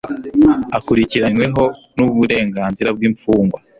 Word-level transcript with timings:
akurikiranyweho 0.77 1.63
n 1.95 1.99
uburenganzira 2.07 2.89
bw 2.95 3.01
imfungwa 3.09 3.59